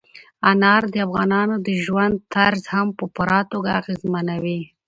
[0.51, 4.61] انار د افغانانو د ژوند طرز هم په پوره توګه اغېزمنوي.